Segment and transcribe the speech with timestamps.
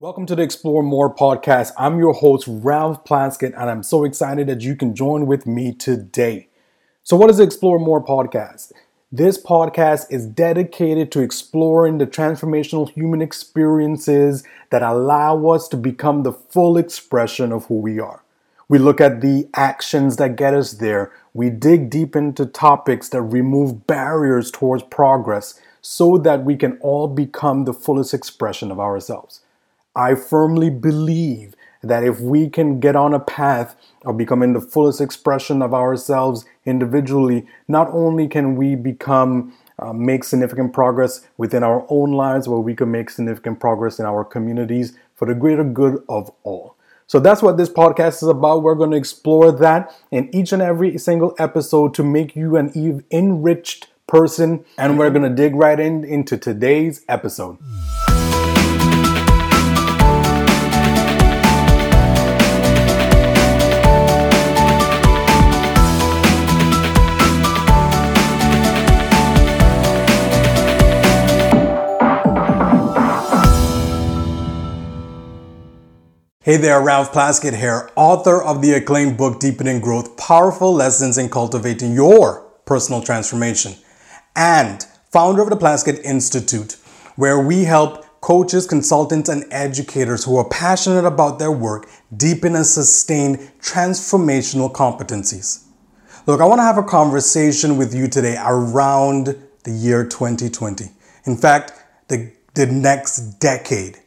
[0.00, 1.72] Welcome to the Explore More podcast.
[1.76, 5.74] I'm your host, Ralph Plaskett, and I'm so excited that you can join with me
[5.74, 6.46] today.
[7.02, 8.70] So, what is the Explore More podcast?
[9.10, 16.22] This podcast is dedicated to exploring the transformational human experiences that allow us to become
[16.22, 18.22] the full expression of who we are.
[18.68, 21.10] We look at the actions that get us there.
[21.34, 27.08] We dig deep into topics that remove barriers towards progress so that we can all
[27.08, 29.40] become the fullest expression of ourselves.
[29.98, 35.00] I firmly believe that if we can get on a path of becoming the fullest
[35.00, 41.84] expression of ourselves individually, not only can we become uh, make significant progress within our
[41.88, 46.02] own lives, but we can make significant progress in our communities for the greater good
[46.08, 46.76] of all.
[47.08, 48.62] So that's what this podcast is about.
[48.62, 53.04] We're going to explore that in each and every single episode to make you an
[53.10, 54.64] enriched person.
[54.76, 57.58] And we're going to dig right in into today's episode.
[76.48, 81.28] Hey there, Ralph Plaskett here, author of the acclaimed book Deepening Growth Powerful Lessons in
[81.28, 83.74] Cultivating Your Personal Transformation,
[84.34, 84.82] and
[85.12, 86.78] founder of the Plaskett Institute,
[87.16, 92.64] where we help coaches, consultants, and educators who are passionate about their work deepen and
[92.64, 95.66] sustain transformational competencies.
[96.26, 100.86] Look, I want to have a conversation with you today around the year 2020.
[101.26, 101.74] In fact,
[102.08, 103.98] the, the next decade.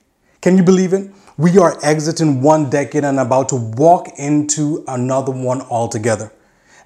[0.42, 1.11] Can you believe it?
[1.38, 6.34] We are exiting one decade and about to walk into another one altogether.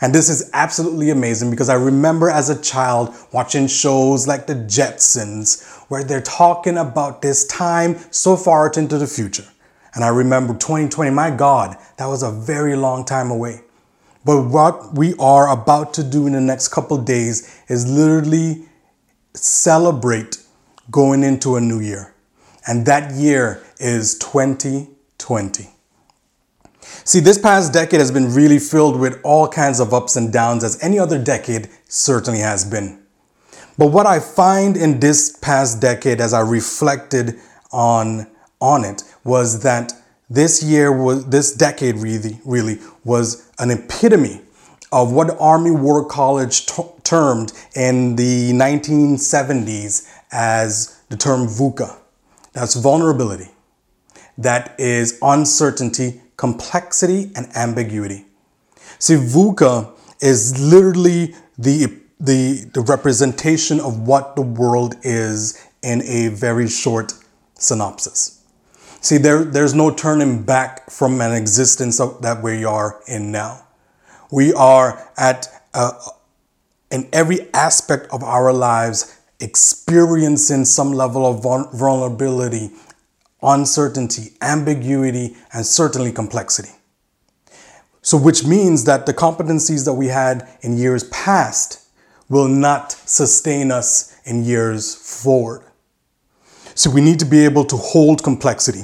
[0.01, 4.55] And this is absolutely amazing because I remember as a child watching shows like The
[4.55, 9.45] Jetsons where they're talking about this time so far into the future.
[9.93, 13.61] And I remember 2020, my God, that was a very long time away.
[14.25, 18.65] But what we are about to do in the next couple days is literally
[19.33, 20.43] celebrate
[20.91, 22.14] going into a new year.
[22.67, 25.69] And that year is 2020.
[27.03, 30.63] See, this past decade has been really filled with all kinds of ups and downs,
[30.63, 33.03] as any other decade certainly has been.
[33.77, 37.39] But what I find in this past decade, as I reflected
[37.71, 38.27] on,
[38.61, 39.93] on it, was that
[40.29, 44.41] this year was this decade really, really was an epitome
[44.91, 51.97] of what Army War College t- termed in the 1970s as the term VUCA.
[52.55, 53.49] That's vulnerability
[54.37, 58.25] that is uncertainty, complexity, and ambiguity.
[58.99, 66.29] See, VUCA is literally the, the, the representation of what the world is in a
[66.29, 67.13] very short
[67.55, 68.41] synopsis.
[69.01, 73.67] See, there, there's no turning back from an existence of, that we are in now.
[74.31, 75.91] We are at, uh,
[76.89, 82.71] in every aspect of our lives, experiencing some level of vulnerability
[83.45, 86.69] uncertainty, ambiguity, and certainly complexity.
[88.01, 91.81] So, which means that the competencies that we had in years past
[92.29, 95.63] will not sustain us in years forward.
[96.75, 98.83] So, we need to be able to hold complexity.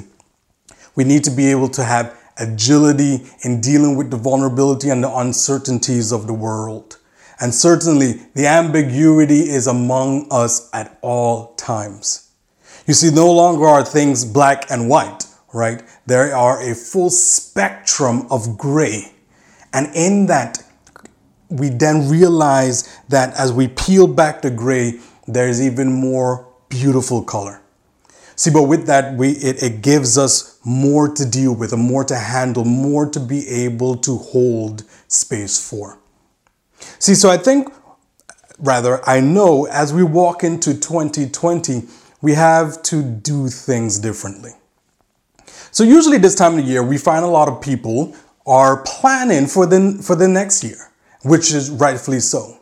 [0.94, 5.14] We need to be able to have agility in dealing with the vulnerability and the
[5.14, 6.98] uncertainties of the world.
[7.42, 12.30] And certainly, the ambiguity is among us at all times.
[12.86, 15.82] You see, no longer are things black and white, right?
[16.06, 19.12] There are a full spectrum of gray.
[19.72, 20.62] And in that,
[21.48, 27.60] we then realize that as we peel back the gray, there's even more beautiful color.
[28.36, 32.14] See, but with that, we, it, it gives us more to deal with, more to
[32.14, 35.98] handle, more to be able to hold space for.
[36.98, 37.72] See, so I think,
[38.58, 41.82] rather, I know as we walk into 2020,
[42.20, 44.52] we have to do things differently.
[45.72, 48.14] So usually this time of year, we find a lot of people
[48.46, 50.90] are planning for the, for the next year,
[51.22, 52.58] which is rightfully so.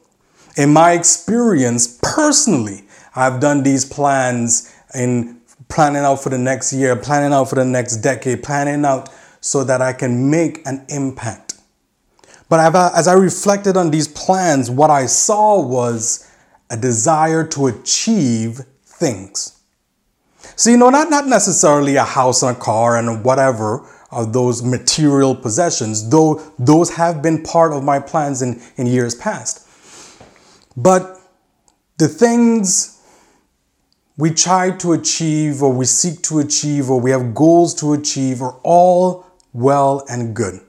[0.56, 2.84] In my experience, personally,
[3.14, 7.64] I've done these plans in planning out for the next year, planning out for the
[7.64, 9.08] next decade, planning out
[9.40, 11.49] so that I can make an impact.
[12.50, 16.30] But uh, as I reflected on these plans, what I saw was
[16.68, 19.58] a desire to achieve things.
[20.56, 25.34] See, no, not, not necessarily a house and a car and whatever of those material
[25.34, 29.66] possessions, though those have been part of my plans in, in years past.
[30.76, 31.18] But
[31.98, 33.00] the things
[34.16, 38.42] we try to achieve or we seek to achieve or we have goals to achieve
[38.42, 40.60] are all well and good,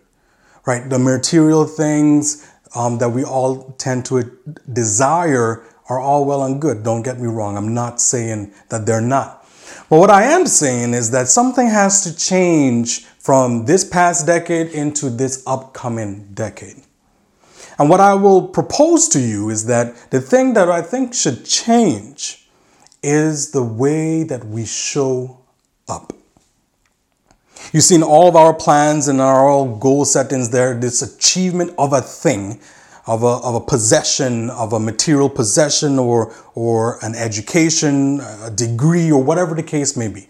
[0.65, 0.89] right?
[0.89, 4.37] The material things um, that we all tend to
[4.71, 6.83] desire are all well and good.
[6.83, 7.57] Don't get me wrong.
[7.57, 9.45] I'm not saying that they're not.
[9.89, 14.71] But what I am saying is that something has to change from this past decade
[14.71, 16.77] into this upcoming decade.
[17.77, 21.45] And what I will propose to you is that the thing that I think should
[21.45, 22.47] change
[23.03, 25.41] is the way that we show
[25.89, 26.13] up.
[27.73, 32.01] You've seen all of our plans and our goal settings there, this achievement of a
[32.01, 32.59] thing,
[33.07, 39.11] of a, of a possession, of a material possession or, or an education, a degree,
[39.11, 40.27] or whatever the case may be.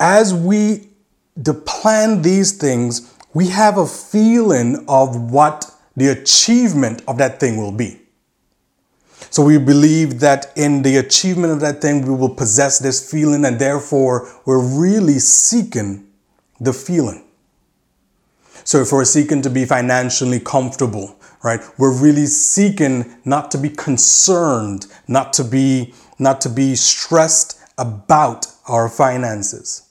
[0.00, 0.88] As we
[1.54, 7.72] plan these things, we have a feeling of what the achievement of that thing will
[7.72, 8.00] be.
[9.30, 13.44] So we believe that in the achievement of that thing, we will possess this feeling,
[13.44, 16.06] and therefore we're really seeking
[16.60, 17.24] the feeling.
[18.64, 23.70] So if we're seeking to be financially comfortable, right, we're really seeking not to be
[23.70, 29.88] concerned, not to be, not to be stressed about our finances.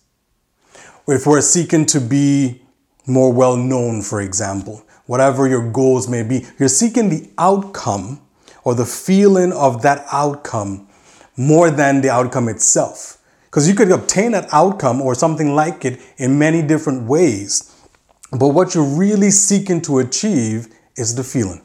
[1.07, 2.61] If we're seeking to be
[3.05, 8.21] more well known, for example, whatever your goals may be, you're seeking the outcome
[8.67, 10.85] or the feeling of that outcome
[11.37, 13.17] more than the outcome itself.
[13.45, 17.73] Because you could obtain that outcome or something like it in many different ways.
[18.29, 20.67] But what you're really seeking to achieve
[20.97, 21.61] is the feeling.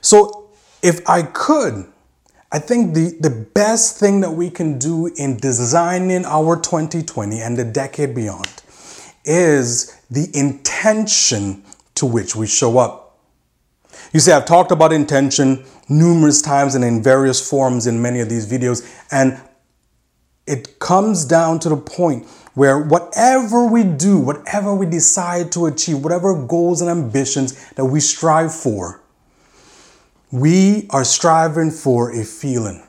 [0.00, 0.50] So,
[0.84, 1.84] if I could,
[2.52, 7.56] I think the, the best thing that we can do in designing our 2020 and
[7.56, 8.62] the decade beyond
[9.24, 11.64] is the intention
[11.96, 13.09] to which we show up.
[14.12, 18.28] You see, I've talked about intention numerous times and in various forms in many of
[18.28, 19.40] these videos, and
[20.46, 26.02] it comes down to the point where whatever we do, whatever we decide to achieve,
[26.02, 29.00] whatever goals and ambitions that we strive for,
[30.32, 32.84] we are striving for a feeling.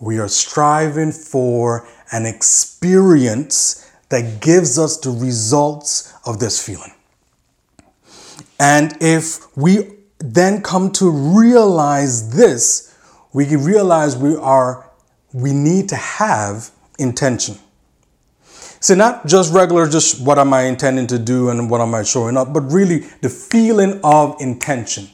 [0.00, 6.92] We are striving for an experience that gives us the results of this feeling.
[8.58, 12.94] And if we then come to realize this,
[13.32, 14.90] we realize we are,
[15.32, 17.58] we need to have intention.
[18.80, 22.02] So not just regular, just what am I intending to do and what am I
[22.02, 25.08] showing up, but really the feeling of intention.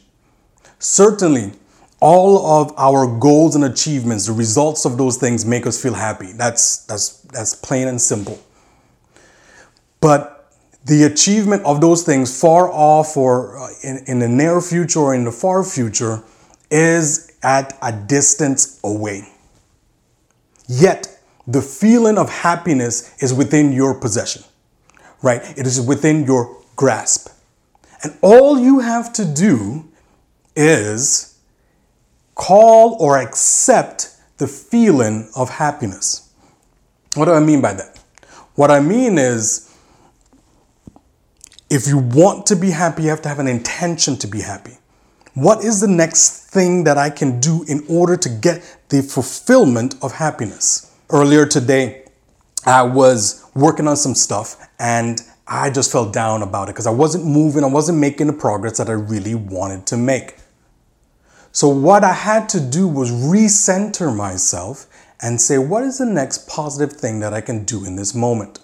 [0.79, 1.53] Certainly,
[2.01, 6.33] all of our goals and achievements, the results of those things make us feel happy.
[6.33, 8.41] That's that's that's plain and simple.
[10.01, 10.32] But
[10.85, 15.15] the achievement of those things far off or uh, in, in the near future or
[15.15, 16.23] in the far future
[16.71, 19.29] is at a distance away.
[20.69, 24.43] Yet, the feeling of happiness is within your possession,
[25.23, 25.43] right?
[25.59, 27.29] It is within your grasp.
[28.03, 29.89] And all you have to do
[30.57, 31.39] is
[32.35, 36.33] call or accept the feeling of happiness.
[37.15, 37.99] What do I mean by that?
[38.55, 39.72] What I mean is,
[41.73, 44.77] if you want to be happy, you have to have an intention to be happy.
[45.33, 49.95] What is the next thing that I can do in order to get the fulfillment
[50.03, 50.95] of happiness?
[51.09, 52.05] Earlier today,
[52.67, 56.91] I was working on some stuff and I just felt down about it because I
[56.91, 60.37] wasn't moving, I wasn't making the progress that I really wanted to make.
[61.53, 64.87] So, what I had to do was recenter myself
[65.21, 68.59] and say, what is the next positive thing that I can do in this moment?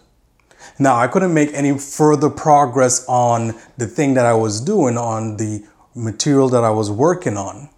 [0.78, 5.36] Now, I couldn't make any further progress on the thing that I was doing, on
[5.36, 7.68] the material that I was working on.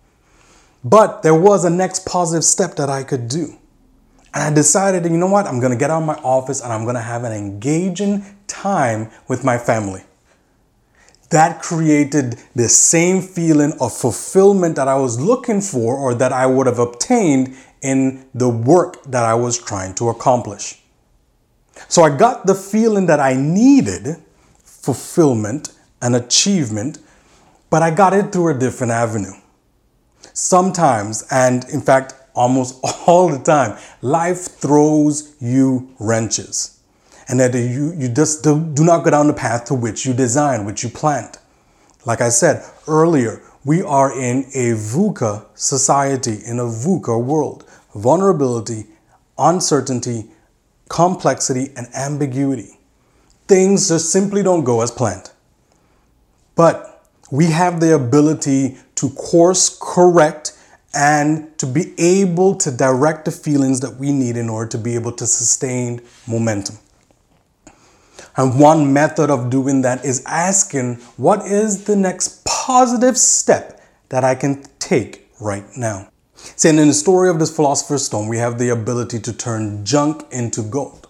[0.84, 3.56] But there was a next positive step that I could do.
[4.32, 5.46] And I decided, you know what?
[5.46, 9.44] I'm to get out of my office and I'm to have an engaging time with
[9.44, 10.04] my family.
[11.30, 16.46] That created the same feeling of fulfillment that I was looking for or that I
[16.46, 20.79] would have obtained in the work that I was trying to accomplish.
[21.88, 24.16] So I got the feeling that I needed
[24.64, 26.98] fulfillment and achievement,
[27.68, 29.34] but I got it through a different avenue.
[30.32, 36.80] Sometimes, and in fact, almost all the time, life throws you wrenches.
[37.28, 40.12] And that you, you just do, do not go down the path to which you
[40.12, 41.38] design, which you planned.
[42.04, 47.64] Like I said earlier, we are in a VUCA society, in a VUCA world.
[47.94, 48.86] Vulnerability,
[49.38, 50.30] uncertainty,
[50.90, 52.78] complexity, and ambiguity.
[53.48, 55.30] Things just simply don't go as planned.
[56.56, 60.58] But we have the ability to course correct
[60.92, 64.96] and to be able to direct the feelings that we need in order to be
[64.96, 66.76] able to sustain momentum.
[68.36, 74.24] And one method of doing that is asking, what is the next positive step that
[74.24, 76.10] I can take right now?
[76.56, 80.24] Saying in the story of this philosopher's stone, we have the ability to turn junk
[80.30, 81.08] into gold.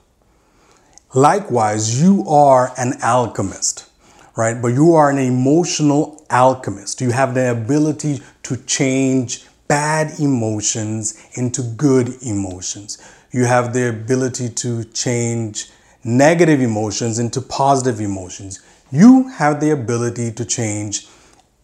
[1.15, 3.89] Likewise, you are an alchemist,
[4.37, 4.61] right?
[4.61, 7.01] But you are an emotional alchemist.
[7.01, 12.99] You have the ability to change bad emotions into good emotions.
[13.33, 15.71] You have the ability to change
[16.05, 18.61] negative emotions into positive emotions.
[18.91, 21.07] You have the ability to change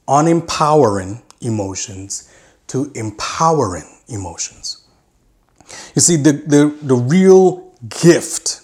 [0.08, 2.28] unempowering emotions
[2.68, 4.84] to empowering emotions.
[5.94, 8.62] You see, the, the, the real gift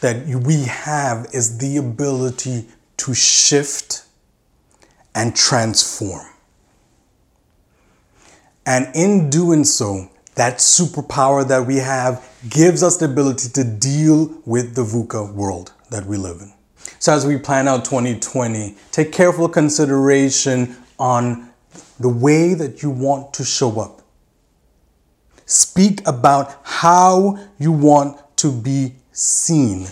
[0.00, 2.66] that we have is the ability
[2.98, 4.04] to shift
[5.14, 6.26] and transform.
[8.64, 14.40] And in doing so, that superpower that we have gives us the ability to deal
[14.44, 16.52] with the VUCA world that we live in.
[17.00, 21.47] So, as we plan out 2020, take careful consideration on
[21.98, 24.02] the way that you want to show up.
[25.46, 29.88] Speak about how you want to be seen.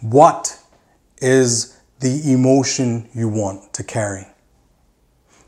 [0.00, 0.58] What
[1.20, 4.26] is the emotion you want to carry?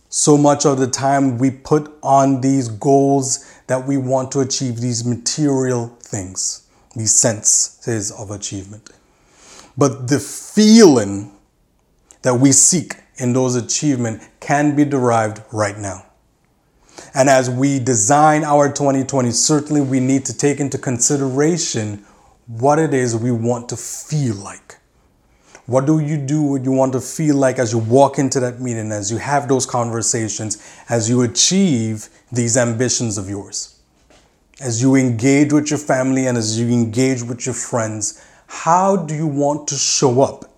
[0.08, 4.80] So much of the time we put on these goals that we want to achieve,
[4.80, 6.66] these material things,
[6.96, 8.90] these senses of achievement.
[9.76, 11.32] But the feeling
[12.22, 16.06] that we seek in those achievements can be derived right now.
[17.14, 22.04] And as we design our 2020, certainly we need to take into consideration
[22.46, 24.76] what it is we want to feel like.
[25.66, 28.60] What do you do what you want to feel like as you walk into that
[28.60, 30.58] meeting, as you have those conversations,
[30.88, 33.80] as you achieve these ambitions of yours?
[34.60, 39.14] As you engage with your family and as you engage with your friends, how do
[39.14, 40.49] you want to show up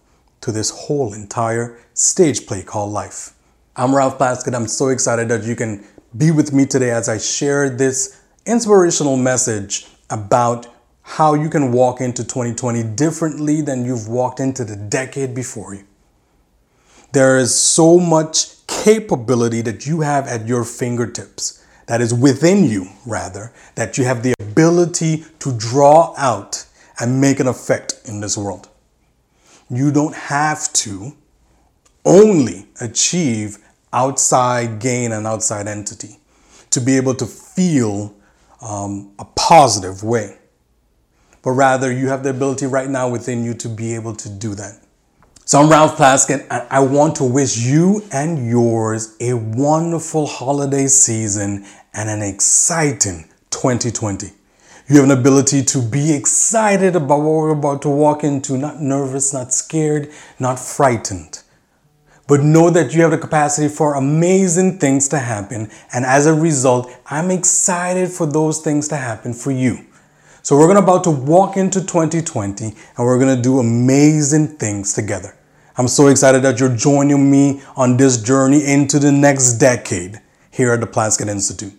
[0.42, 3.34] to this whole entire stage play called life?
[3.74, 4.54] I'm Ralph Plaskett.
[4.54, 5.84] I'm so excited that you can
[6.16, 10.66] be with me today as I share this inspirational message about
[11.02, 15.84] how you can walk into 2020 differently than you've walked into the decade before you.
[17.12, 22.88] There is so much capability that you have at your fingertips, that is within you,
[23.06, 26.64] rather, that you have the ability to draw out
[27.00, 28.68] and make an effect in this world.
[29.72, 31.16] You don't have to
[32.04, 33.58] only achieve
[33.92, 36.18] outside gain and outside entity
[36.70, 38.14] to be able to feel
[38.60, 40.38] um, a positive way
[41.42, 44.54] but rather you have the ability right now within you to be able to do
[44.54, 44.80] that.
[45.44, 50.86] So I'm Ralph Plaskett, and I want to wish you and yours a wonderful holiday
[50.86, 54.30] season and an exciting 2020.
[54.88, 58.80] You have an ability to be excited about what we're about to walk into, not
[58.80, 61.42] nervous, not scared, not frightened.
[62.26, 65.70] But know that you have the capacity for amazing things to happen.
[65.92, 69.86] And as a result, I'm excited for those things to happen for you.
[70.42, 74.92] So we're gonna about to walk into 2020 and we're going to do amazing things
[74.92, 75.36] together.
[75.76, 80.20] I'm so excited that you're joining me on this journey into the next decade
[80.50, 81.72] here at the Plaskett Institute.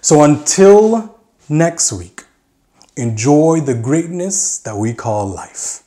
[0.00, 1.13] So until
[1.48, 2.24] next week,
[2.96, 5.83] enjoy the greatness that we call life.